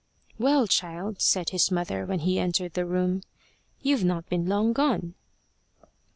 "Well, 0.39 0.65
child," 0.65 1.21
said 1.21 1.51
his 1.51 1.69
mother, 1.69 2.07
when 2.07 2.21
he 2.21 2.39
entered 2.39 2.73
the 2.73 2.87
room, 2.87 3.21
"you've 3.83 4.03
not 4.03 4.27
been 4.27 4.47
long 4.47 4.73
gone." 4.73 5.13